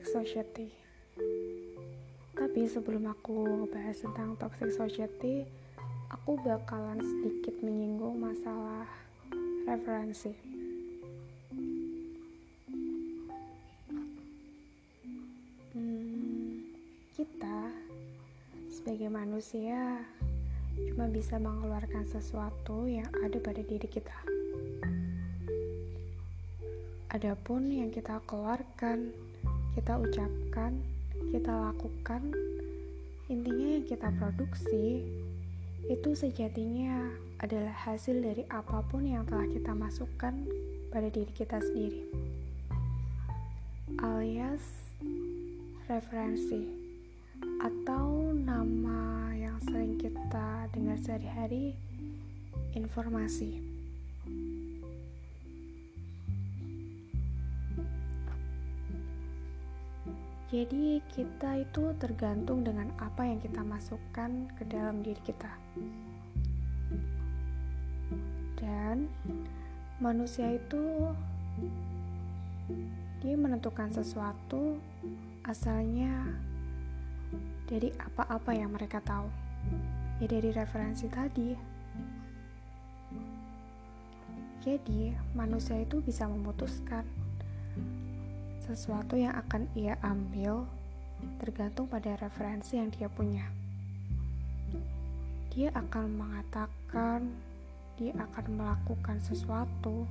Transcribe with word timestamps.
toxic 0.00 0.16
society. 0.16 0.72
Tapi 2.32 2.64
sebelum 2.64 3.12
aku 3.12 3.44
ngebahas 3.44 4.00
tentang 4.00 4.32
toxic 4.40 4.72
society, 4.72 5.44
aku 6.08 6.40
bakalan 6.40 6.96
sedikit 7.04 7.60
menyinggung 7.60 8.16
masalah 8.16 8.88
referensi. 9.68 10.32
Hmm, 15.76 16.64
kita 17.12 17.68
sebagai 18.72 19.12
manusia 19.12 20.00
cuma 20.96 21.12
bisa 21.12 21.36
mengeluarkan 21.36 22.08
sesuatu 22.08 22.88
yang 22.88 23.08
ada 23.20 23.36
pada 23.36 23.60
diri 23.60 23.84
kita. 23.84 24.16
Adapun 27.12 27.68
yang 27.68 27.92
kita 27.92 28.16
keluarkan, 28.24 29.12
kita 29.78 29.94
ucapkan, 29.96 30.82
kita 31.30 31.52
lakukan, 31.52 32.34
intinya 33.30 33.66
yang 33.78 33.86
kita 33.86 34.10
produksi 34.18 35.06
itu 35.86 36.10
sejatinya 36.12 37.08
adalah 37.40 37.72
hasil 37.72 38.20
dari 38.20 38.44
apa 38.50 38.82
pun 38.90 39.06
yang 39.06 39.24
telah 39.24 39.46
kita 39.48 39.72
masukkan 39.72 40.34
pada 40.90 41.08
diri 41.08 41.30
kita 41.32 41.62
sendiri, 41.62 42.04
alias 44.02 44.62
referensi 45.86 46.66
atau 47.62 48.34
nama 48.34 49.32
yang 49.38 49.56
sering 49.64 49.96
kita 49.96 50.68
dengar 50.74 50.98
sehari-hari, 51.00 51.78
informasi. 52.74 53.69
Jadi, 60.50 60.98
kita 61.14 61.62
itu 61.62 61.94
tergantung 62.02 62.66
dengan 62.66 62.90
apa 62.98 63.22
yang 63.22 63.38
kita 63.38 63.62
masukkan 63.62 64.50
ke 64.58 64.66
dalam 64.66 64.98
diri 64.98 65.22
kita, 65.22 65.46
dan 68.58 69.06
manusia 70.02 70.50
itu 70.50 71.06
dia 73.22 73.38
menentukan 73.38 73.94
sesuatu 73.94 74.82
asalnya 75.46 76.34
dari 77.70 77.94
apa-apa 78.02 78.50
yang 78.50 78.74
mereka 78.74 78.98
tahu, 79.06 79.30
ya, 80.18 80.26
dari 80.26 80.50
referensi 80.50 81.06
tadi. 81.06 81.54
Jadi, 84.66 85.14
manusia 85.38 85.78
itu 85.78 86.02
bisa 86.02 86.26
memutuskan 86.26 87.06
sesuatu 88.70 89.18
yang 89.18 89.34
akan 89.34 89.66
ia 89.74 89.98
ambil 90.06 90.62
tergantung 91.42 91.90
pada 91.90 92.14
referensi 92.22 92.78
yang 92.78 92.86
dia 92.94 93.10
punya. 93.10 93.42
Dia 95.50 95.74
akan 95.74 96.14
mengatakan, 96.14 97.34
dia 97.98 98.14
akan 98.14 98.46
melakukan 98.54 99.18
sesuatu, 99.18 100.06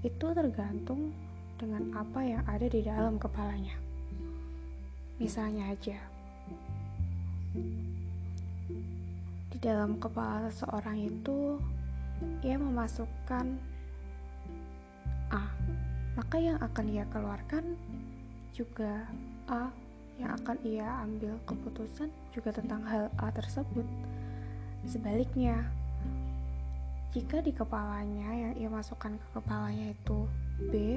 itu 0.00 0.26
tergantung 0.32 1.12
dengan 1.60 1.92
apa 1.92 2.24
yang 2.24 2.42
ada 2.48 2.64
di 2.64 2.80
dalam 2.80 3.20
kepalanya. 3.20 3.76
Misalnya 5.20 5.76
aja, 5.76 6.00
di 9.52 9.58
dalam 9.60 10.00
kepala 10.00 10.48
seseorang 10.48 10.96
itu, 11.04 11.60
ia 12.40 12.56
memasukkan 12.56 13.76
A 15.28 15.44
maka 16.16 16.40
yang 16.40 16.56
akan 16.64 16.86
ia 16.88 17.04
keluarkan 17.12 17.76
juga 18.56 19.04
A 19.52 19.68
yang 20.16 20.32
akan 20.40 20.56
ia 20.64 20.88
ambil 21.04 21.36
keputusan 21.44 22.08
juga 22.32 22.56
tentang 22.56 22.80
hal 22.88 23.12
A 23.20 23.28
tersebut. 23.28 23.84
Sebaliknya, 24.88 25.60
jika 27.12 27.44
di 27.44 27.52
kepalanya 27.52 28.32
yang 28.32 28.52
ia 28.56 28.68
masukkan 28.72 29.12
ke 29.12 29.26
kepalanya 29.36 29.92
itu 29.92 30.18
B, 30.72 30.96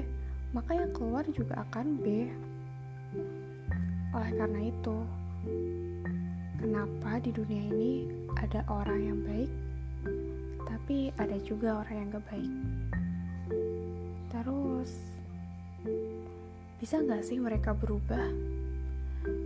maka 0.56 0.72
yang 0.72 0.92
keluar 0.96 1.24
juga 1.28 1.60
akan 1.68 2.00
B. 2.00 2.32
Oleh 4.16 4.32
karena 4.40 4.60
itu, 4.72 4.96
kenapa 6.56 7.20
di 7.20 7.30
dunia 7.36 7.62
ini 7.68 7.92
ada 8.40 8.64
orang 8.72 9.00
yang 9.04 9.18
baik, 9.20 9.52
tapi 10.64 11.12
ada 11.20 11.36
juga 11.44 11.84
orang 11.84 12.08
yang 12.08 12.08
gak 12.16 12.26
baik. 12.32 12.52
Bisa 16.80 16.96
nggak 16.96 17.20
sih 17.20 17.36
mereka 17.36 17.76
berubah 17.76 18.24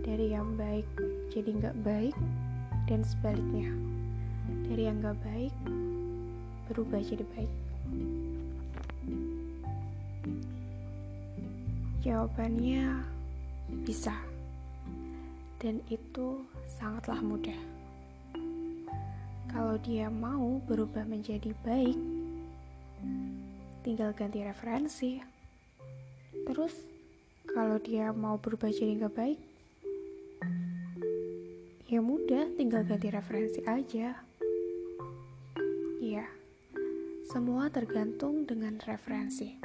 dari 0.07 0.31
yang 0.31 0.55
baik 0.55 0.87
jadi 1.35 1.51
nggak 1.51 1.77
baik 1.83 2.15
dan 2.87 3.03
sebaliknya? 3.03 3.67
Dari 4.71 4.87
yang 4.87 5.03
nggak 5.03 5.19
baik 5.19 5.51
berubah 6.71 7.03
jadi 7.03 7.27
baik? 7.35 7.51
Jawabannya 12.07 13.03
bisa. 13.83 14.15
Dan 15.59 15.83
itu 15.91 16.39
sangatlah 16.71 17.19
mudah. 17.19 17.59
Kalau 19.51 19.75
dia 19.83 20.07
mau 20.07 20.63
berubah 20.63 21.03
menjadi 21.03 21.51
baik 21.67 21.99
tinggal 23.83 24.15
ganti 24.15 24.39
referensi. 24.39 25.19
Terus 26.47 26.94
kalau 27.55 27.79
dia 27.79 28.11
mau 28.11 28.35
berubah 28.35 28.67
jadi 28.67 28.99
nggak 28.99 29.15
baik 29.15 29.39
ya 31.85 32.03
mudah 32.03 32.51
tinggal 32.57 32.81
ganti 32.81 33.13
referensi 33.13 33.61
aja. 33.63 34.17
Iya 36.01 36.25
semua 37.25 37.73
tergantung 37.73 38.45
dengan 38.45 38.77
referensi. 38.85 39.57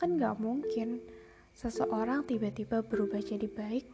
Kan 0.00 0.20
nggak 0.20 0.36
mungkin 0.40 1.00
seseorang 1.56 2.24
tiba-tiba 2.28 2.84
berubah 2.84 3.20
jadi 3.20 3.48
baik 3.48 3.86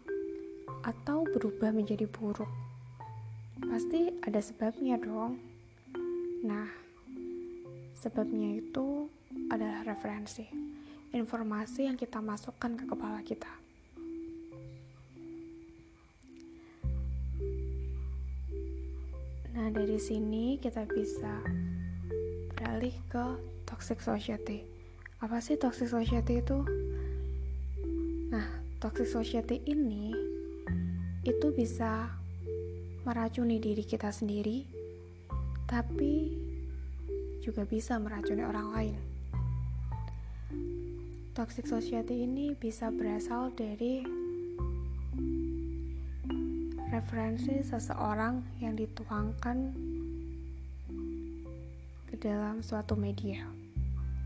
atau 0.87 1.27
berubah 1.27 1.71
menjadi 1.75 2.07
buruk. 2.11 2.51
Pasti 3.59 4.11
ada 4.23 4.39
sebabnya 4.43 4.99
dong. 5.03 5.39
Nah 6.47 6.71
sebabnya 7.99 8.59
itu 8.59 9.11
adalah 9.51 9.83
referensi 9.83 10.78
informasi 11.13 11.89
yang 11.89 11.97
kita 11.97 12.21
masukkan 12.21 12.77
ke 12.77 12.85
kepala 12.85 13.21
kita. 13.25 13.49
Nah, 19.59 19.75
dari 19.75 19.99
sini 19.99 20.61
kita 20.63 20.87
bisa 20.87 21.43
beralih 22.55 22.95
ke 23.11 23.25
toxic 23.67 23.99
society. 23.99 24.63
Apa 25.19 25.43
sih 25.43 25.59
toxic 25.59 25.91
society 25.91 26.39
itu? 26.45 26.63
Nah, 28.31 28.47
toxic 28.79 29.09
society 29.09 29.59
ini 29.67 30.15
itu 31.27 31.51
bisa 31.51 32.13
meracuni 33.03 33.59
diri 33.59 33.83
kita 33.83 34.15
sendiri, 34.15 34.63
tapi 35.67 36.39
juga 37.43 37.67
bisa 37.67 37.99
meracuni 37.99 38.45
orang 38.45 38.69
lain. 38.71 39.18
Toxic 41.39 41.71
society 41.71 42.27
ini 42.27 42.51
bisa 42.59 42.91
berasal 42.91 43.55
dari 43.55 44.03
referensi 46.91 47.63
seseorang 47.63 48.43
yang 48.59 48.75
dituangkan 48.75 49.71
ke 52.11 52.19
dalam 52.19 52.59
suatu 52.59 52.99
media 52.99 53.47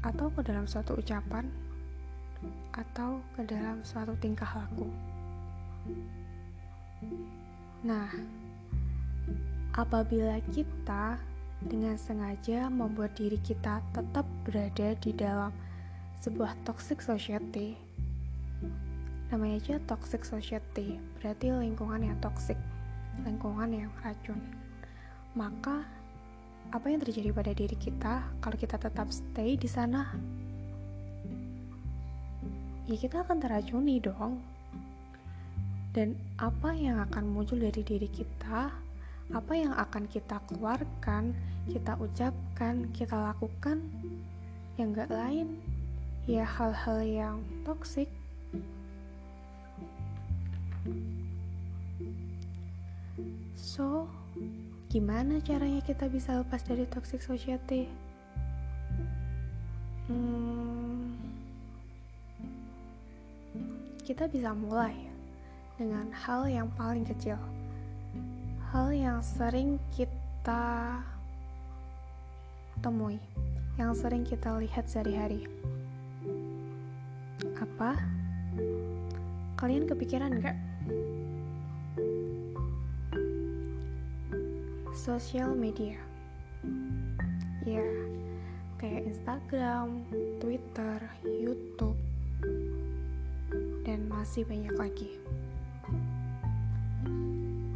atau 0.00 0.32
ke 0.32 0.40
dalam 0.40 0.64
suatu 0.64 0.96
ucapan 0.96 1.52
atau 2.80 3.20
ke 3.36 3.44
dalam 3.44 3.84
suatu 3.84 4.16
tingkah 4.16 4.48
laku. 4.48 4.88
Nah, 7.84 8.08
apabila 9.76 10.40
kita 10.48 11.20
dengan 11.60 12.00
sengaja 12.00 12.72
membuat 12.72 13.12
diri 13.20 13.36
kita 13.44 13.84
tetap 13.92 14.24
berada 14.48 14.96
di 14.96 15.12
dalam 15.12 15.52
sebuah 16.22 16.54
toxic 16.62 17.02
society. 17.02 17.74
Namanya 19.34 19.58
aja 19.58 19.74
toxic 19.90 20.22
society 20.22 21.02
berarti 21.18 21.50
lingkungan 21.50 22.06
yang 22.06 22.14
toxic 22.22 22.54
lingkungan 23.26 23.74
yang 23.74 23.90
racun. 24.06 24.38
Maka 25.34 25.82
apa 26.70 26.86
yang 26.86 27.02
terjadi 27.02 27.34
pada 27.34 27.50
diri 27.50 27.74
kita 27.74 28.22
kalau 28.38 28.54
kita 28.54 28.78
tetap 28.78 29.10
stay 29.10 29.58
di 29.58 29.66
sana? 29.66 30.14
Ya 32.86 32.94
kita 32.94 33.26
akan 33.26 33.42
teracuni 33.42 33.98
dong. 33.98 34.38
Dan 35.90 36.14
apa 36.38 36.72
yang 36.72 37.02
akan 37.02 37.34
muncul 37.34 37.58
dari 37.58 37.82
diri 37.82 38.08
kita 38.08 38.70
apa 39.32 39.52
yang 39.56 39.72
akan 39.76 40.04
kita 40.12 40.40
keluarkan 40.50 41.32
kita 41.64 41.96
ucapkan 41.96 42.90
kita 42.92 43.16
lakukan 43.16 43.80
yang 44.76 44.92
gak 44.92 45.08
lain 45.08 45.56
ya 46.30 46.46
hal-hal 46.46 47.02
yang 47.02 47.36
toksik 47.66 48.06
So, 53.72 54.10
gimana 54.90 55.38
caranya 55.40 55.80
kita 55.80 56.10
bisa 56.10 56.42
lepas 56.42 56.60
dari 56.66 56.84
toxic 56.90 57.22
society? 57.22 57.86
Hmm, 60.10 61.14
kita 64.02 64.26
bisa 64.26 64.52
mulai 64.52 64.92
dengan 65.78 66.10
hal 66.10 66.50
yang 66.50 66.68
paling 66.74 67.06
kecil, 67.06 67.38
hal 68.74 68.90
yang 68.90 69.22
sering 69.22 69.78
kita 69.94 70.98
temui, 72.82 73.22
yang 73.78 73.94
sering 73.94 74.26
kita 74.26 74.58
lihat 74.58 74.90
sehari-hari. 74.90 75.46
Apa? 77.62 77.94
Kalian 79.54 79.86
kepikiran 79.86 80.42
gak? 80.42 80.58
Sosial 84.90 85.54
media. 85.54 85.94
Ya, 87.62 87.86
kayak 88.82 89.06
Instagram, 89.06 90.02
Twitter, 90.42 90.98
YouTube, 91.22 91.94
dan 93.86 94.10
masih 94.10 94.42
banyak 94.42 94.74
lagi. 94.74 95.10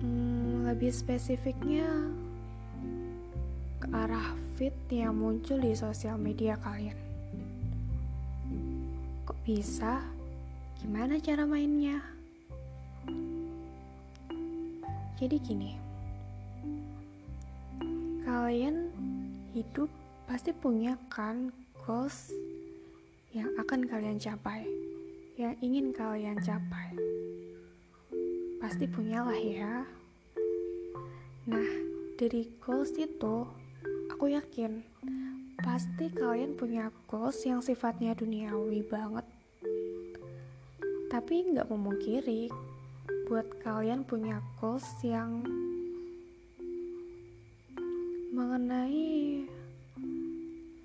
Hmm, 0.03 0.67
lebih 0.67 0.91
spesifiknya 0.91 1.87
ke 3.79 3.87
arah 3.95 4.35
feed 4.59 4.75
yang 4.91 5.15
muncul 5.15 5.63
di 5.63 5.79
sosial 5.79 6.19
media 6.19 6.59
kalian. 6.59 7.06
Bisa? 9.47 10.03
Gimana 10.83 11.23
cara 11.23 11.47
mainnya? 11.47 12.03
Jadi 15.23 15.39
gini, 15.39 15.79
kalian 18.27 18.91
hidup 19.55 19.87
pasti 20.27 20.51
punya 20.51 20.99
kan 21.07 21.55
goals 21.87 22.35
yang 23.31 23.47
akan 23.63 23.87
kalian 23.87 24.19
capai, 24.19 24.67
yang 25.39 25.55
ingin 25.63 25.95
kalian 25.95 26.43
capai. 26.43 26.91
Pasti 28.59 28.91
punyalah 28.91 29.39
ya. 29.39 29.87
Nah, 31.47 31.71
dari 32.19 32.51
goals 32.59 32.99
itu, 32.99 33.47
aku 34.11 34.27
yakin 34.27 34.83
pasti 35.63 36.11
kalian 36.11 36.59
punya 36.59 36.91
goals 37.07 37.47
yang 37.47 37.63
sifatnya 37.63 38.11
duniawi 38.19 38.83
banget. 38.83 39.36
Tapi 41.07 41.55
nggak 41.55 41.71
memungkiri 41.71 42.51
buat 43.31 43.47
kalian 43.63 44.03
punya 44.03 44.43
goals 44.59 44.87
yang 45.07 45.43
mengenai 48.35 49.47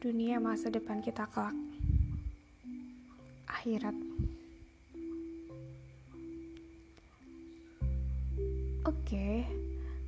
dunia 0.02 0.38
masa 0.38 0.70
depan 0.70 1.02
kita 1.02 1.26
kelak. 1.30 1.58
Akhirat. 3.50 3.98
Oke, 8.82 9.46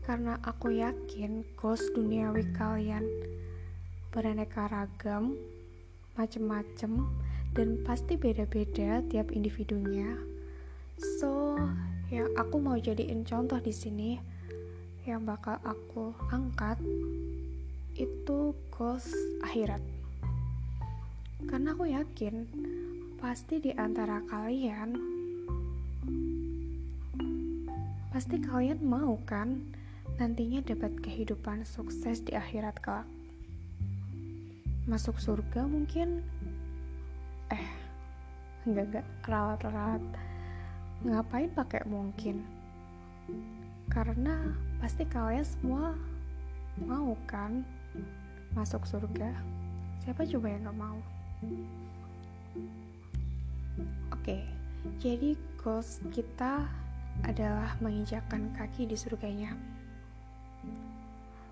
karena 0.06 0.42
aku 0.42 0.74
yakin 0.78 1.46
goals 1.58 1.86
duniawi 1.94 2.42
kalian 2.58 3.06
beraneka 4.14 4.66
ragam, 4.70 5.38
macem-macem, 6.18 7.06
dan 7.54 7.78
pasti 7.86 8.18
beda-beda 8.18 9.06
tiap 9.14 9.30
individunya. 9.30 10.18
So, 11.22 11.58
yang 12.10 12.30
aku 12.38 12.58
mau 12.58 12.78
jadiin 12.78 13.26
contoh 13.26 13.62
di 13.62 13.74
sini 13.74 14.18
yang 15.06 15.26
bakal 15.26 15.62
aku 15.62 16.18
angkat 16.34 16.82
itu 17.94 18.58
goals 18.74 19.10
akhirat. 19.46 19.82
Karena 21.46 21.78
aku 21.78 21.92
yakin 21.92 22.48
pasti 23.22 23.62
di 23.62 23.72
antara 23.76 24.24
kalian 24.32 24.96
pasti 28.10 28.38
kalian 28.38 28.78
mau 28.86 29.18
kan 29.26 29.58
nantinya 30.22 30.62
dapat 30.62 30.94
kehidupan 31.02 31.66
sukses 31.66 32.22
di 32.22 32.38
akhirat 32.38 32.78
kelak. 32.80 33.10
Masuk 34.86 35.18
surga 35.18 35.66
mungkin 35.66 36.22
enggak 38.64 38.86
enggak 38.90 39.08
ralat-ralat. 39.28 40.04
Ngapain 41.04 41.52
pakai 41.52 41.84
mungkin? 41.88 42.44
Karena 43.92 44.52
pasti 44.80 45.04
kalian 45.04 45.44
semua 45.44 45.96
mau 46.84 47.16
kan 47.28 47.64
masuk 48.56 48.88
surga? 48.88 49.32
Siapa 50.04 50.28
coba 50.28 50.48
yang 50.52 50.68
gak 50.68 50.80
mau? 50.80 51.00
Oke 54.12 54.64
jadi 55.00 55.36
goals 55.60 56.04
kita 56.12 56.68
adalah 57.24 57.76
menginjakkan 57.80 58.52
kaki 58.58 58.90
di 58.90 58.98
surganya. 59.00 59.56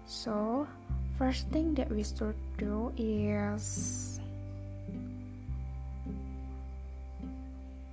So 0.03 0.67
first 1.15 1.47
thing 1.53 1.71
that 1.79 1.87
we 1.87 2.03
should 2.03 2.35
do 2.59 2.91
is 2.99 4.19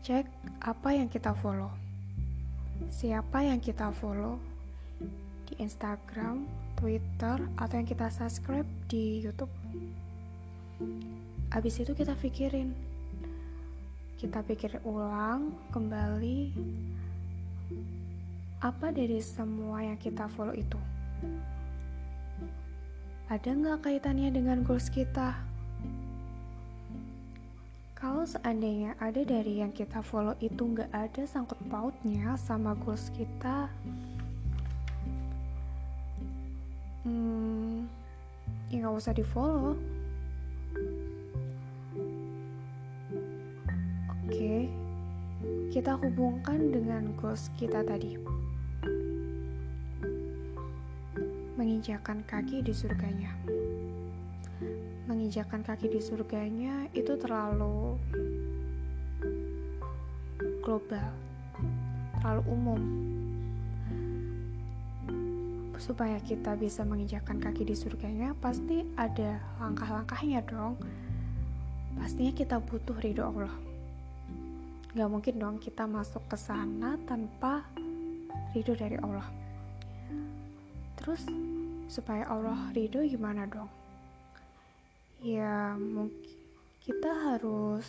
cek 0.09 0.25
apa 0.65 0.97
yang 0.97 1.13
kita 1.13 1.37
follow 1.37 1.69
siapa 2.89 3.45
yang 3.45 3.61
kita 3.61 3.93
follow 3.93 4.41
di 5.45 5.55
Instagram, 5.61 6.49
Twitter, 6.81 7.37
atau 7.61 7.75
yang 7.77 7.89
kita 7.89 8.09
subscribe 8.09 8.65
di 8.89 9.21
YouTube. 9.21 9.53
Abis 11.53 11.81
itu 11.81 11.93
kita 11.93 12.17
pikirin, 12.17 12.73
kita 14.21 14.45
pikir 14.45 14.81
ulang 14.85 15.53
kembali 15.77 16.53
apa 18.65 18.89
dari 18.89 19.21
semua 19.21 19.85
yang 19.85 19.99
kita 20.01 20.29
follow 20.33 20.53
itu. 20.57 20.81
Ada 23.29 23.53
nggak 23.53 23.85
kaitannya 23.85 24.33
dengan 24.33 24.65
goals 24.65 24.89
kita? 24.89 25.48
Kalau 27.99 28.23
seandainya 28.23 28.95
ada 29.03 29.27
dari 29.27 29.59
yang 29.59 29.75
kita 29.75 30.07
follow 30.07 30.39
itu 30.39 30.63
nggak 30.63 30.87
ada 30.95 31.27
sangkut 31.27 31.59
pautnya 31.67 32.39
sama 32.39 32.79
goals 32.79 33.11
kita, 33.11 33.67
hmm, 37.03 37.91
ya 38.71 38.87
nggak 38.87 38.95
usah 39.03 39.11
di 39.11 39.27
follow 39.27 39.75
oke 44.15 44.55
kita 45.75 45.99
hubungkan 45.99 46.71
dengan 46.71 47.11
goals 47.19 47.51
kita 47.59 47.83
tadi. 47.83 48.15
Menginjakan 51.59 52.23
kaki 52.31 52.63
di 52.63 52.71
surganya 52.71 53.35
menginjakan 55.29 55.61
kaki 55.61 55.93
di 55.93 56.01
surganya 56.01 56.89
itu 56.97 57.13
terlalu 57.21 58.01
global 60.65 61.05
terlalu 62.17 62.43
umum. 62.49 62.81
Supaya 65.77 66.17
kita 66.25 66.57
bisa 66.57 66.81
menginjakkan 66.81 67.45
kaki 67.45 67.69
di 67.69 67.77
surganya 67.77 68.33
pasti 68.41 68.89
ada 68.97 69.37
langkah-langkahnya 69.61 70.41
dong. 70.49 70.81
Pastinya 72.01 72.33
kita 72.33 72.57
butuh 72.65 72.97
ridho 72.97 73.29
Allah. 73.29 73.53
Gak 74.97 75.13
mungkin 75.13 75.37
dong 75.37 75.61
kita 75.61 75.85
masuk 75.85 76.25
ke 76.25 76.41
sana 76.41 76.97
tanpa 77.05 77.69
ridho 78.57 78.73
dari 78.73 78.97
Allah. 78.97 79.29
Terus 80.97 81.21
supaya 81.85 82.25
Allah 82.33 82.73
ridho 82.73 83.05
gimana 83.05 83.45
dong 83.45 83.88
ya 85.23 85.75
mungkin 85.79 86.37
kita 86.83 87.11
harus 87.11 87.87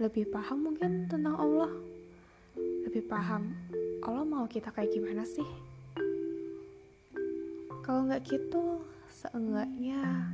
lebih 0.00 0.28
paham 0.32 0.72
mungkin 0.72 1.08
tentang 1.08 1.36
Allah 1.38 1.72
lebih 2.88 3.06
paham 3.06 3.52
Allah 4.04 4.24
mau 4.24 4.44
kita 4.48 4.72
kayak 4.72 4.92
gimana 4.92 5.22
sih 5.22 5.46
kalau 7.86 8.02
nggak 8.02 8.26
gitu, 8.26 8.82
seenggaknya 9.06 10.26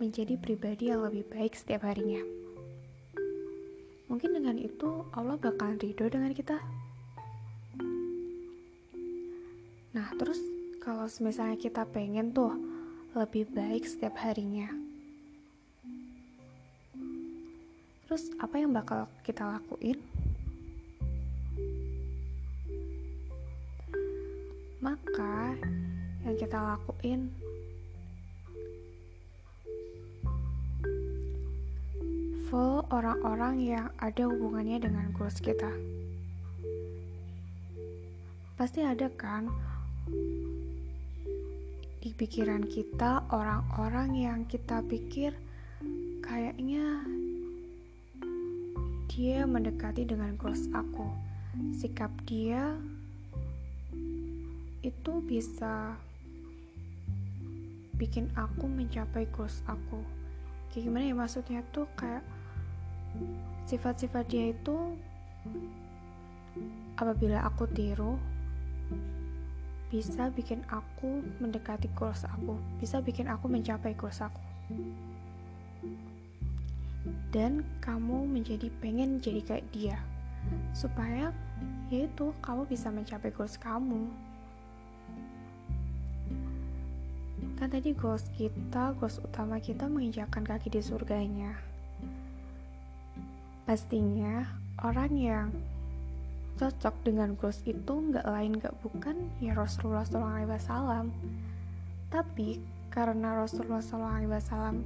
menjadi 0.00 0.40
pribadi 0.40 0.88
yang 0.88 1.04
lebih 1.04 1.28
baik 1.28 1.52
setiap 1.52 1.84
harinya. 1.84 2.24
Mungkin 4.08 4.40
dengan 4.40 4.56
itu 4.56 5.04
Allah 5.12 5.36
bakal 5.36 5.76
ridho 5.76 6.08
dengan 6.08 6.32
kita. 6.32 6.56
Nah, 9.92 10.08
terus 10.16 10.40
kalau 10.80 11.04
misalnya 11.20 11.60
kita 11.60 11.84
pengen 11.92 12.32
tuh 12.32 12.56
lebih 13.16 13.48
baik 13.48 13.88
setiap 13.88 14.20
harinya, 14.20 14.68
Terus 18.06 18.30
apa 18.38 18.62
yang 18.62 18.70
bakal 18.70 19.10
kita 19.26 19.42
lakuin? 19.42 19.98
Maka 24.78 25.58
yang 26.22 26.38
kita 26.38 26.54
lakuin 26.54 27.34
follow 32.46 32.86
orang-orang 32.94 33.58
yang 33.58 33.90
ada 33.98 34.30
hubungannya 34.30 34.78
dengan 34.78 35.10
goals 35.10 35.42
kita. 35.42 35.74
Pasti 38.54 38.86
ada 38.86 39.10
kan 39.18 39.50
di 42.06 42.14
pikiran 42.14 42.62
kita 42.62 43.26
orang-orang 43.34 44.14
yang 44.14 44.40
kita 44.46 44.78
pikir 44.86 45.34
kayaknya 46.22 47.02
dia 49.10 49.42
mendekati 49.42 50.06
dengan 50.06 50.38
goals 50.38 50.70
aku. 50.70 51.02
Sikap 51.74 52.14
dia 52.22 52.78
itu 54.86 55.18
bisa 55.26 55.98
bikin 57.98 58.30
aku 58.38 58.70
mencapai 58.70 59.26
goals 59.34 59.66
aku. 59.66 59.98
Kayak 60.70 60.86
gimana 60.86 61.10
ya 61.10 61.14
maksudnya 61.18 61.66
tuh 61.74 61.90
kayak 61.98 62.22
sifat-sifat 63.66 64.30
dia 64.30 64.54
itu 64.54 64.94
apabila 67.02 67.42
aku 67.42 67.66
tiru 67.74 68.14
bisa 69.86 70.28
bikin 70.34 70.66
aku 70.66 71.22
mendekati 71.38 71.86
goals 71.94 72.26
aku 72.26 72.58
bisa 72.82 72.98
bikin 72.98 73.30
aku 73.30 73.46
mencapai 73.46 73.94
goals 73.94 74.18
aku. 74.18 74.42
Dan 77.30 77.62
kamu 77.78 78.26
menjadi 78.26 78.66
pengen 78.82 79.22
jadi 79.22 79.40
kayak 79.46 79.66
dia 79.70 79.98
supaya 80.74 81.30
yaitu 81.90 82.34
kamu 82.42 82.66
bisa 82.66 82.90
mencapai 82.90 83.30
goals 83.30 83.54
kamu. 83.58 84.10
Kan 87.56 87.72
tadi 87.72 87.96
goals 87.96 88.26
kita 88.36 88.92
goals 88.98 89.22
utama 89.22 89.62
kita 89.62 89.86
menginjakkan 89.86 90.44
kaki 90.44 90.68
di 90.68 90.82
surganya. 90.82 91.56
Pastinya 93.64 94.46
orang 94.82 95.12
yang 95.16 95.48
cocok 96.56 96.94
dengan 97.04 97.36
goals 97.36 97.60
itu 97.68 97.92
nggak 97.92 98.24
lain 98.24 98.56
nggak 98.56 98.74
bukan 98.80 99.28
ya 99.44 99.52
Rasulullah 99.52 100.08
SAW. 100.08 101.12
Tapi 102.08 102.60
karena 102.88 103.36
Rasulullah 103.36 103.84
SAW 103.84 104.80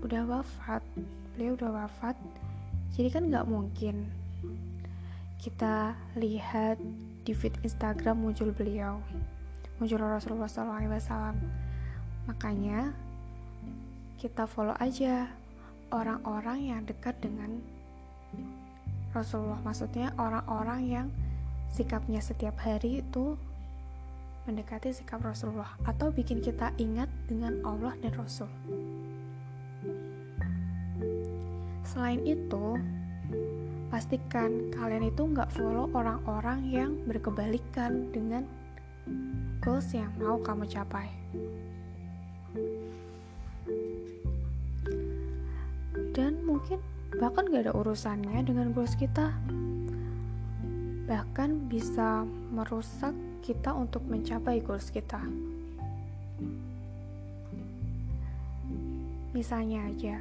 udah 0.00 0.22
wafat, 0.24 0.80
beliau 1.36 1.56
udah 1.60 1.84
wafat, 1.84 2.16
jadi 2.96 3.12
kan 3.12 3.28
nggak 3.28 3.48
mungkin 3.48 4.08
kita 5.36 5.92
lihat 6.16 6.80
di 7.28 7.36
feed 7.36 7.52
Instagram 7.60 8.24
muncul 8.24 8.48
beliau, 8.56 9.02
muncul 9.76 10.00
Rasulullah 10.00 10.48
SAW. 10.48 11.36
Makanya 12.24 12.96
kita 14.16 14.48
follow 14.48 14.74
aja 14.80 15.28
orang-orang 15.92 16.72
yang 16.72 16.80
dekat 16.88 17.14
dengan 17.20 17.60
Rasulullah 19.16 19.56
maksudnya 19.64 20.12
orang-orang 20.20 20.80
yang 20.84 21.06
sikapnya 21.72 22.20
setiap 22.20 22.60
hari 22.60 23.00
itu 23.00 23.40
mendekati 24.44 24.92
sikap 24.92 25.24
Rasulullah 25.24 25.72
atau 25.88 26.12
bikin 26.12 26.44
kita 26.44 26.70
ingat 26.76 27.08
dengan 27.24 27.64
Allah 27.64 27.96
dan 28.04 28.12
Rasul. 28.12 28.46
Selain 31.88 32.20
itu 32.28 32.76
pastikan 33.88 34.68
kalian 34.76 35.08
itu 35.08 35.24
nggak 35.32 35.48
follow 35.56 35.88
orang-orang 35.96 36.68
yang 36.68 36.92
berkebalikan 37.08 38.12
dengan 38.12 38.44
goals 39.64 39.90
yang 39.96 40.12
mau 40.20 40.36
kamu 40.44 40.68
capai. 40.68 41.08
Dan 46.12 46.44
mungkin 46.44 46.78
bahkan 47.16 47.48
gak 47.48 47.68
ada 47.68 47.72
urusannya 47.72 48.44
dengan 48.44 48.76
goals 48.76 48.92
kita. 48.92 49.32
Bahkan 51.08 51.70
bisa 51.72 52.28
merusak 52.52 53.16
kita 53.40 53.72
untuk 53.72 54.04
mencapai 54.04 54.60
goals 54.60 54.92
kita. 54.92 55.22
Misalnya 59.32 59.88
aja 59.88 60.16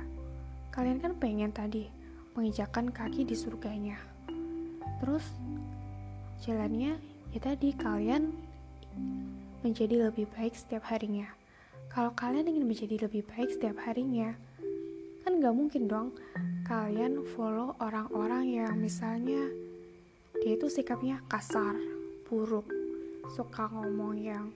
kalian 0.75 0.99
kan 0.99 1.15
pengen 1.15 1.51
tadi 1.55 1.87
menginjakan 2.35 2.91
kaki 2.91 3.23
di 3.23 3.35
surganya. 3.35 3.95
Terus 4.99 5.23
jalannya 6.43 6.99
ya 7.31 7.39
tadi 7.39 7.71
kalian 7.75 8.31
menjadi 9.63 10.07
lebih 10.11 10.27
baik 10.35 10.55
setiap 10.55 10.87
harinya. 10.87 11.27
Kalau 11.91 12.11
kalian 12.11 12.51
ingin 12.51 12.67
menjadi 12.67 13.07
lebih 13.07 13.23
baik 13.23 13.55
setiap 13.55 13.79
harinya 13.83 14.35
kan 15.25 15.41
gak 15.41 15.55
mungkin 15.57 15.89
dong 15.89 16.13
kalian 16.65 17.21
follow 17.37 17.77
orang-orang 17.77 18.57
yang 18.57 18.73
misalnya 18.81 19.53
dia 20.41 20.57
itu 20.57 20.65
sikapnya 20.65 21.21
kasar, 21.29 21.77
buruk, 22.25 22.65
suka 23.37 23.69
ngomong 23.69 24.17
yang 24.17 24.49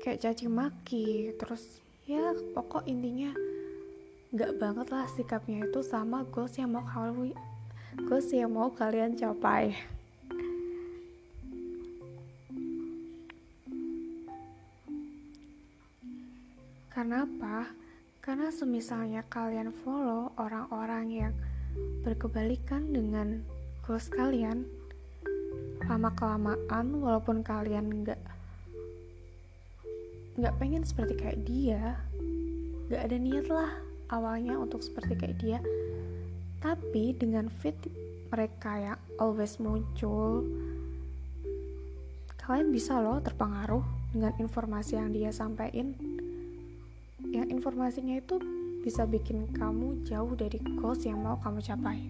kayak 0.00 0.24
caci 0.24 0.48
maki, 0.48 1.36
terus 1.36 1.84
ya 2.08 2.32
pokok 2.56 2.88
intinya 2.88 3.36
gak 4.32 4.56
banget 4.56 4.88
lah 4.88 5.04
sikapnya 5.12 5.68
itu 5.68 5.84
sama 5.84 6.24
goals 6.32 6.56
yang 6.56 6.72
mau 6.72 6.82
kalian 6.88 7.36
goals 8.08 8.32
yang 8.32 8.56
mau 8.56 8.72
kalian 8.72 9.20
capai. 9.20 9.76
Semisalnya 18.50 19.22
kalian 19.30 19.70
follow 19.70 20.34
orang-orang 20.34 21.06
yang 21.06 21.34
berkebalikan 22.02 22.90
dengan 22.90 23.46
goals 23.86 24.10
kalian, 24.10 24.66
lama-kelamaan 25.86 26.98
walaupun 26.98 27.46
kalian 27.46 28.02
nggak 28.02 28.18
nggak 30.34 30.54
pengen 30.58 30.82
seperti 30.82 31.14
kayak 31.14 31.40
dia, 31.46 31.94
nggak 32.90 33.02
ada 33.06 33.16
niat 33.22 33.46
lah 33.46 33.70
awalnya 34.10 34.58
untuk 34.58 34.82
seperti 34.82 35.14
kayak 35.14 35.38
dia, 35.38 35.58
tapi 36.58 37.14
dengan 37.14 37.46
fit 37.62 37.78
mereka 38.34 38.76
yang 38.76 39.00
always 39.22 39.62
muncul, 39.62 40.42
kalian 42.42 42.74
bisa 42.74 42.98
loh 42.98 43.22
terpengaruh 43.22 43.86
dengan 44.10 44.34
informasi 44.42 44.98
yang 44.98 45.14
dia 45.14 45.30
sampaikan 45.30 45.94
yang 47.30 47.46
informasinya 47.46 48.18
itu 48.18 48.42
bisa 48.82 49.06
bikin 49.06 49.46
kamu 49.54 50.02
jauh 50.02 50.34
dari 50.34 50.58
goals 50.80 51.06
yang 51.06 51.22
mau 51.22 51.38
kamu 51.38 51.62
capai. 51.62 52.00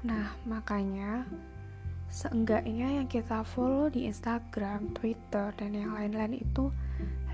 Nah, 0.00 0.32
makanya 0.48 1.28
seenggaknya 2.08 2.98
yang 3.02 3.06
kita 3.06 3.44
follow 3.44 3.92
di 3.92 4.08
Instagram, 4.08 4.96
Twitter, 4.96 5.52
dan 5.60 5.76
yang 5.76 5.92
lain-lain 5.92 6.40
itu 6.40 6.72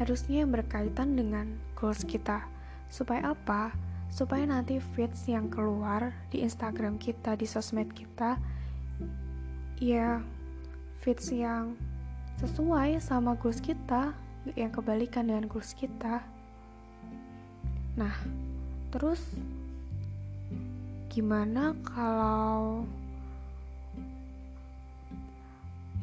harusnya 0.03 0.43
yang 0.43 0.51
berkaitan 0.51 1.15
dengan 1.15 1.55
goals 1.79 2.03
kita. 2.03 2.43
Supaya 2.91 3.39
apa? 3.39 3.71
Supaya 4.11 4.43
nanti 4.51 4.83
feeds 4.83 5.31
yang 5.31 5.47
keluar 5.47 6.11
di 6.35 6.43
Instagram 6.43 6.99
kita, 6.99 7.39
di 7.39 7.47
sosmed 7.47 7.95
kita, 7.95 8.35
ya 9.77 10.25
fits 11.05 11.29
yang 11.29 11.77
sesuai 12.41 13.01
sama 13.01 13.37
goals 13.37 13.61
kita 13.61 14.13
yang 14.57 14.73
kebalikan 14.73 15.29
dengan 15.29 15.45
goals 15.49 15.77
kita. 15.77 16.25
Nah 17.97 18.15
terus 18.93 19.21
gimana 21.13 21.73
kalau 21.85 22.85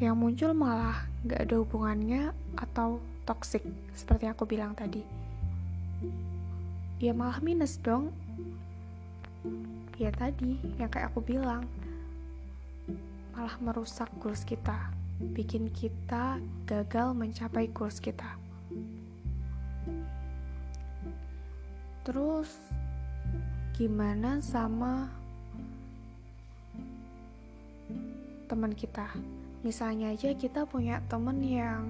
yang 0.01 0.17
muncul 0.17 0.51
malah 0.57 1.05
gak 1.23 1.47
ada 1.47 1.61
hubungannya 1.61 2.33
atau 2.57 2.97
toxic 3.23 3.63
seperti 3.93 4.27
yang 4.27 4.35
aku 4.35 4.45
bilang 4.49 4.73
tadi? 4.73 5.05
Ya 6.99 7.13
malah 7.13 7.39
minus 7.39 7.77
dong. 7.79 8.11
Ya 10.01 10.09
tadi 10.09 10.57
yang 10.81 10.89
kayak 10.89 11.13
aku 11.13 11.21
bilang 11.21 11.69
malah 13.33 13.57
merusak 13.57 14.13
goals 14.21 14.45
kita, 14.45 14.93
bikin 15.33 15.73
kita 15.73 16.37
gagal 16.69 17.17
mencapai 17.17 17.67
goals 17.73 17.97
kita. 17.97 18.37
Terus, 22.05 22.53
gimana 23.73 24.37
sama 24.37 25.09
teman 28.45 28.69
kita 28.77 29.09
misalnya 29.65 30.13
aja 30.13 30.29
kita 30.37 30.69
punya 30.69 31.01
temen 31.09 31.41
yang 31.41 31.89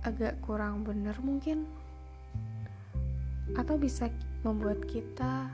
agak 0.00 0.40
kurang 0.40 0.80
bener 0.86 1.12
mungkin 1.20 1.68
atau 3.52 3.76
bisa 3.76 4.08
membuat 4.46 4.80
kita 4.88 5.50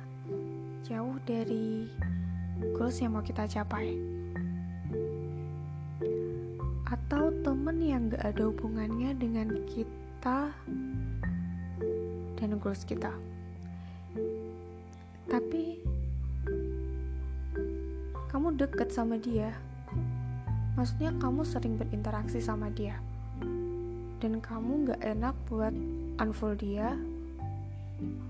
jauh 0.85 1.17
dari 1.25 1.89
goals 2.75 3.03
yang 3.03 3.19
mau 3.19 3.25
kita 3.25 3.51
capai. 3.51 3.99
Atau 6.87 7.35
temen 7.43 7.79
yang 7.83 8.07
gak 8.13 8.23
ada 8.23 8.47
hubungannya 8.47 9.17
dengan 9.19 9.51
kita 9.67 10.55
dan 12.39 12.51
goals 12.63 12.87
kita. 12.87 13.11
Tapi 15.27 15.83
kamu 18.31 18.55
deket 18.55 18.95
sama 18.95 19.19
dia. 19.19 19.51
Maksudnya 20.79 21.13
kamu 21.19 21.43
sering 21.45 21.75
berinteraksi 21.77 22.39
sama 22.39 22.71
dia. 22.71 22.97
Dan 24.23 24.39
kamu 24.39 24.95
gak 24.95 25.03
enak 25.03 25.35
buat 25.51 25.75
unfollow 26.23 26.55
dia. 26.55 26.95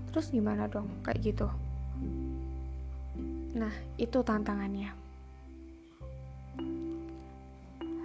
Terus 0.09 0.29
gimana 0.33 0.69
dong? 0.69 0.89
Kayak 1.05 1.19
gitu 1.23 1.47
nah 3.53 3.73
itu 4.01 4.19
tantangannya. 4.25 4.89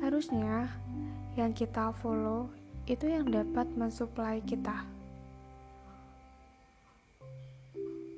Harusnya 0.05 0.69
yang 1.37 1.53
kita 1.57 1.93
follow 2.01 2.53
itu 2.89 3.05
yang 3.09 3.29
dapat 3.29 3.69
mensuplai 3.77 4.41
kita. 4.45 4.85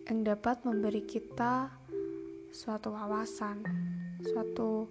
Yang 0.07 0.19
dapat 0.35 0.57
memberi 0.67 1.03
kita 1.07 1.71
suatu 2.51 2.91
wawasan 2.91 3.63
suatu 4.27 4.91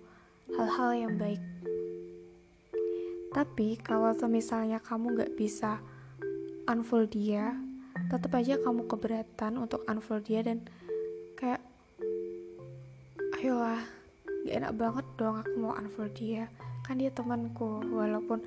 hal-hal 0.56 0.92
yang 0.96 1.14
baik. 1.20 1.44
Tapi 3.30 3.78
kalau 3.78 4.16
misalnya 4.26 4.82
kamu 4.82 5.22
gak 5.22 5.36
bisa 5.38 5.78
unfollow 6.66 7.06
dia, 7.06 7.54
tetap 8.10 8.34
aja 8.34 8.58
kamu 8.58 8.90
keberatan 8.90 9.62
untuk 9.62 9.86
unfollow 9.86 10.24
dia 10.24 10.42
dan 10.42 10.66
gak 14.50 14.66
enak 14.66 14.82
banget 14.82 15.06
dong 15.14 15.38
aku 15.38 15.54
mau 15.62 15.78
unfollow 15.78 16.10
dia. 16.10 16.50
Kan 16.82 16.98
dia 16.98 17.14
temanku 17.14 17.86
walaupun 17.86 18.42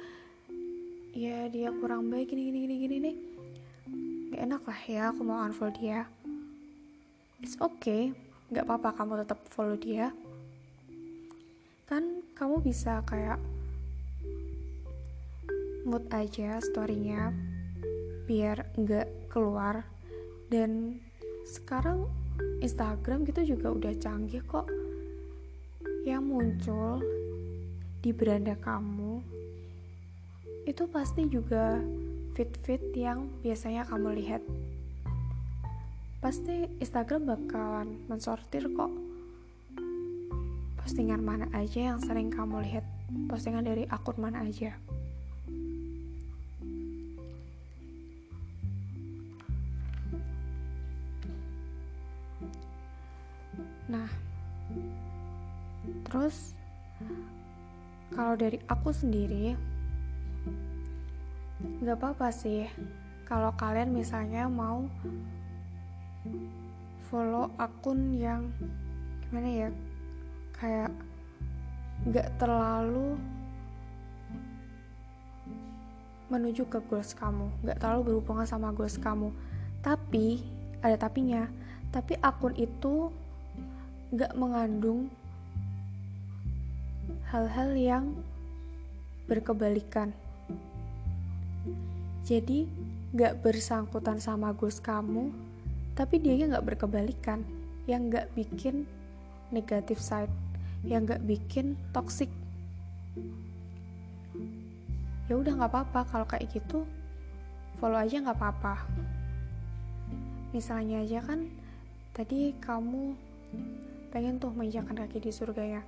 ya 1.14 1.46
dia 1.46 1.70
kurang 1.70 2.10
baik 2.10 2.34
gini 2.34 2.50
gini 2.50 2.58
gini 2.66 2.74
gini 2.82 2.96
nih 2.98 3.16
gak 4.34 4.40
enak 4.50 4.62
lah 4.66 4.80
ya 4.90 5.02
aku 5.14 5.22
mau 5.22 5.46
unfollow 5.46 5.70
dia. 5.78 6.10
It's 7.38 7.54
okay 7.62 8.10
gak 8.50 8.66
apa-apa 8.66 8.98
kamu 8.98 9.22
tetap 9.22 9.46
follow 9.46 9.78
dia. 9.78 10.10
Kan 11.86 12.26
kamu 12.34 12.66
bisa 12.66 13.06
kayak 13.06 13.38
mood 15.86 16.02
aja 16.10 16.58
storynya 16.58 17.30
biar 18.26 18.74
nggak 18.74 19.30
keluar. 19.30 19.86
Dan 20.50 20.98
sekarang 21.46 22.10
Instagram 22.58 23.22
gitu 23.22 23.54
juga 23.54 23.70
udah 23.70 23.94
canggih 24.02 24.42
kok 24.42 24.81
yang 26.02 26.26
muncul 26.26 26.98
di 28.02 28.10
beranda 28.10 28.58
kamu 28.58 29.22
itu 30.66 30.86
pasti 30.90 31.26
juga 31.30 31.78
fit-fit 32.34 32.82
yang 32.94 33.30
biasanya 33.42 33.86
kamu 33.86 34.18
lihat. 34.18 34.42
Pasti 36.22 36.70
Instagram 36.78 37.34
bakalan 37.34 37.88
mensortir 38.06 38.66
kok. 38.70 38.90
Postingan 40.78 41.22
mana 41.22 41.46
aja 41.54 41.94
yang 41.94 41.98
sering 42.02 42.30
kamu 42.30 42.62
lihat? 42.66 42.86
Postingan 43.30 43.66
dari 43.66 43.86
akun 43.90 44.18
mana 44.18 44.42
aja 44.46 44.74
dari 58.42 58.58
aku 58.66 58.90
sendiri, 58.90 59.54
nggak 61.78 61.94
apa-apa 61.94 62.34
sih. 62.34 62.66
Kalau 63.22 63.54
kalian 63.54 63.94
misalnya 63.94 64.50
mau 64.50 64.82
follow 67.06 67.54
akun 67.54 68.18
yang 68.18 68.50
gimana 69.22 69.46
ya 69.46 69.68
kayak 70.58 70.90
nggak 72.02 72.28
terlalu 72.42 73.14
menuju 76.26 76.66
ke 76.66 76.82
goals 76.90 77.14
kamu 77.14 77.46
nggak 77.62 77.78
terlalu 77.78 78.10
berhubungan 78.10 78.42
sama 78.42 78.74
goals 78.74 78.98
kamu. 78.98 79.30
Tapi 79.86 80.42
ada 80.82 80.98
tapinya. 80.98 81.46
Tapi 81.94 82.18
akun 82.18 82.58
itu 82.58 83.12
gak 84.16 84.32
mengandung 84.34 85.12
hal-hal 87.28 87.70
yang 87.76 88.04
berkebalikan. 89.26 90.10
Jadi, 92.22 92.66
gak 93.12 93.42
bersangkutan 93.44 94.22
sama 94.22 94.54
goals 94.56 94.80
kamu, 94.80 95.28
tapi 95.92 96.22
dia 96.22 96.48
gak 96.48 96.64
berkebalikan, 96.64 97.44
yang 97.84 98.08
gak 98.08 98.30
bikin 98.32 98.86
negatif 99.50 99.98
side, 100.00 100.32
yang 100.86 101.04
gak 101.04 101.20
bikin 101.26 101.74
toxic. 101.92 102.30
Ya 105.28 105.34
udah 105.36 105.52
gak 105.60 105.70
apa-apa 105.74 106.00
kalau 106.08 106.26
kayak 106.26 106.48
gitu, 106.54 106.86
follow 107.82 107.98
aja 107.98 108.22
gak 108.22 108.38
apa-apa. 108.38 108.86
Misalnya 110.54 111.02
aja 111.02 111.20
kan, 111.20 111.50
tadi 112.14 112.54
kamu 112.60 113.16
pengen 114.12 114.36
tuh 114.36 114.52
menginjakan 114.52 115.04
kaki 115.04 115.24
di 115.24 115.32
surga 115.32 115.80
ya 115.80 115.82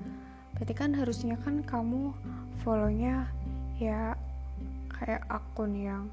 berarti 0.55 0.75
kan 0.75 0.95
harusnya 0.95 1.35
kan 1.43 1.63
kamu 1.67 2.15
follownya 2.63 3.27
ya 3.79 4.15
kayak 4.95 5.27
akun 5.27 5.75
yang 5.75 6.07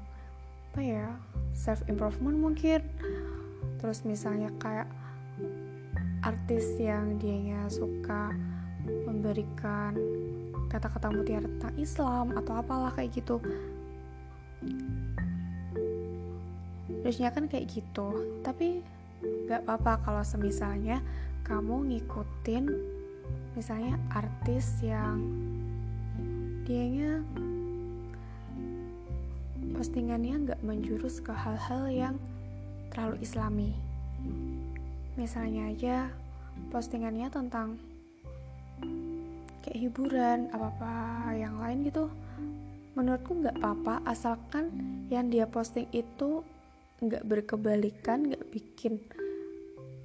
apa 0.72 0.80
ya 0.82 1.08
self 1.52 1.84
improvement 1.86 2.38
mungkin. 2.40 2.80
Terus 3.78 4.02
misalnya 4.08 4.48
kayak 4.58 4.88
artis 6.22 6.78
yang 6.78 7.18
dianya 7.18 7.66
suka 7.66 8.30
memberikan 8.86 9.94
kata-kata 10.70 11.12
mutiara 11.12 11.44
tentang 11.44 11.76
Islam 11.76 12.26
atau 12.34 12.56
apalah 12.56 12.90
kayak 12.96 13.12
gitu. 13.12 13.36
Harusnya 17.02 17.34
kan 17.34 17.50
kayak 17.50 17.68
gitu. 17.68 18.40
Tapi 18.40 18.80
gak 19.50 19.68
apa-apa 19.68 20.00
kalau 20.02 20.22
semisalnya 20.24 21.04
kamu 21.44 21.92
ngikutin 21.92 22.64
misalnya 23.52 24.00
artis 24.12 24.80
yang 24.80 25.20
dianya 26.64 27.20
postingannya 29.76 30.34
nggak 30.48 30.60
menjurus 30.64 31.20
ke 31.20 31.32
hal-hal 31.34 31.88
yang 31.90 32.14
terlalu 32.92 33.20
islami 33.20 33.70
misalnya 35.16 35.68
aja 35.68 35.96
postingannya 36.72 37.28
tentang 37.28 37.76
kayak 39.64 39.78
hiburan 39.88 40.48
apa-apa 40.52 40.94
yang 41.36 41.56
lain 41.60 41.84
gitu 41.84 42.08
menurutku 42.92 43.40
nggak 43.40 43.56
apa-apa 43.60 44.04
asalkan 44.04 44.68
yang 45.08 45.32
dia 45.32 45.48
posting 45.48 45.88
itu 45.92 46.44
nggak 47.02 47.24
berkebalikan 47.24 48.30
nggak 48.30 48.44
bikin 48.52 49.00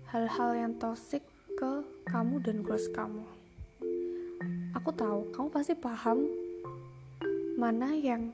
hal-hal 0.10 0.55
yang 0.55 0.73
toxic 0.79 1.21
ke 1.60 1.83
kamu 2.07 2.39
dan 2.39 2.63
goals 2.63 2.88
kamu. 2.95 3.37
Aku 4.78 4.94
tahu 4.94 5.34
kamu 5.34 5.50
pasti 5.50 5.74
paham 5.74 6.22
mana 7.58 7.98
yang 7.98 8.30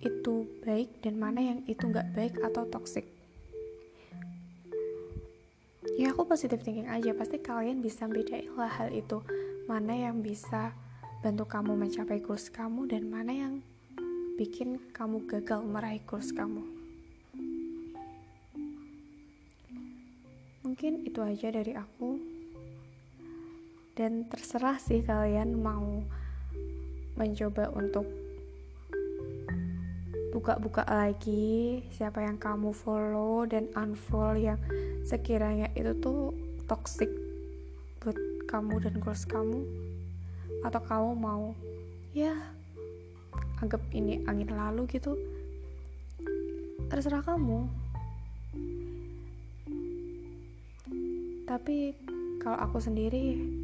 itu 0.00 0.48
baik 0.64 1.04
dan 1.04 1.20
mana 1.20 1.44
yang 1.44 1.60
itu 1.68 1.84
nggak 1.84 2.16
baik 2.16 2.34
atau 2.40 2.64
toxic. 2.64 3.04
Ya 6.00 6.14
aku 6.14 6.24
positive 6.24 6.64
thinking 6.64 6.88
aja, 6.88 7.12
pasti 7.12 7.36
kalian 7.42 7.84
bisa 7.84 8.08
bedain 8.08 8.48
lah 8.56 8.70
hal 8.70 8.88
itu. 8.94 9.20
Mana 9.68 9.92
yang 9.92 10.24
bisa 10.24 10.72
bantu 11.20 11.44
kamu 11.44 11.74
mencapai 11.76 12.22
goals 12.24 12.48
kamu 12.48 12.88
dan 12.88 13.10
mana 13.10 13.34
yang 13.34 13.60
bikin 14.40 14.80
kamu 14.94 15.26
gagal 15.28 15.60
meraih 15.66 16.00
goals 16.06 16.30
kamu. 16.32 16.78
mungkin 20.78 21.02
itu 21.08 21.18
aja 21.18 21.50
dari 21.50 21.74
aku 21.74 22.22
dan 23.98 24.30
terserah 24.30 24.78
sih 24.78 25.02
kalian 25.02 25.58
mau 25.58 26.06
mencoba 27.18 27.66
untuk 27.74 28.06
buka-buka 30.30 30.86
lagi 30.86 31.82
siapa 31.90 32.22
yang 32.22 32.38
kamu 32.38 32.70
follow 32.70 33.42
dan 33.42 33.66
unfollow 33.74 34.38
yang 34.38 34.54
sekiranya 35.02 35.66
itu 35.74 35.98
tuh 35.98 36.30
toxic 36.70 37.10
buat 37.98 38.14
kamu 38.46 38.78
dan 38.86 38.94
goals 39.02 39.26
kamu. 39.26 39.66
Atau 40.62 40.78
kamu 40.78 41.10
mau 41.18 41.58
ya 42.14 42.38
anggap 43.58 43.82
ini 43.90 44.22
angin 44.30 44.54
lalu 44.54 44.86
gitu. 44.94 45.18
Terserah 46.86 47.26
kamu. 47.26 47.66
Tapi 51.50 51.98
kalau 52.38 52.58
aku 52.62 52.78
sendiri 52.78 53.57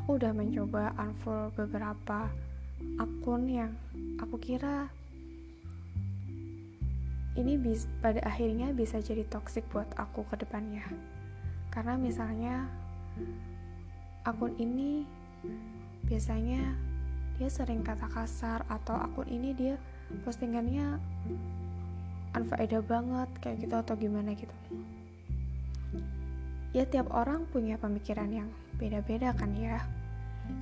aku 0.00 0.16
udah 0.16 0.32
mencoba 0.32 0.96
unfollow 0.96 1.52
beberapa 1.52 2.32
akun 2.96 3.44
yang 3.44 3.76
aku 4.16 4.40
kira 4.40 4.88
ini 7.36 7.60
bis, 7.60 7.84
pada 8.00 8.24
akhirnya 8.24 8.72
bisa 8.72 8.96
jadi 9.04 9.28
toxic 9.28 9.60
buat 9.68 9.86
aku 10.00 10.24
ke 10.32 10.40
depannya. 10.40 10.82
Karena 11.68 12.00
misalnya 12.00 12.64
akun 14.24 14.56
ini 14.56 15.04
biasanya 16.08 16.72
dia 17.36 17.52
sering 17.52 17.84
kata 17.84 18.08
kasar 18.08 18.64
atau 18.72 18.96
akun 18.96 19.28
ini 19.28 19.52
dia 19.52 19.76
postingannya 20.24 20.96
unfaedah 22.32 22.80
banget 22.88 23.28
kayak 23.44 23.68
gitu 23.68 23.74
atau 23.76 23.94
gimana 24.00 24.32
gitu. 24.32 24.56
Ya 26.70 26.86
tiap 26.86 27.10
orang 27.10 27.50
punya 27.50 27.74
pemikiran 27.74 28.30
yang 28.30 28.46
beda-beda 28.78 29.34
kan 29.34 29.50
ya. 29.58 29.82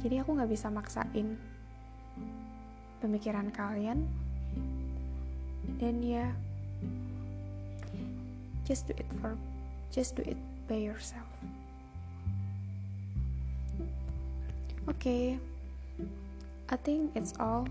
Jadi 0.01 0.25
aku 0.25 0.41
nggak 0.41 0.49
bisa 0.49 0.73
maksain 0.73 1.37
pemikiran 3.05 3.53
kalian. 3.53 4.09
Dan 5.77 6.01
ya 6.01 6.33
just 8.65 8.89
do 8.89 8.93
it 8.97 9.09
for 9.21 9.33
just 9.89 10.17
do 10.17 10.25
it 10.25 10.37
by 10.65 10.77
yourself. 10.81 11.29
Okay 14.89 15.37
I 16.69 16.77
think 16.81 17.13
it's 17.17 17.33
all. 17.41 17.69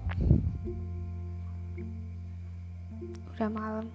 Udah 3.37 3.49
malam. 3.49 3.85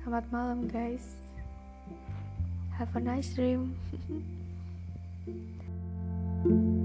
Selamat 0.00 0.24
malam 0.32 0.64
guys 0.72 1.27
have 2.78 2.94
a 2.94 3.00
nice 3.00 3.30
dream 3.34 3.76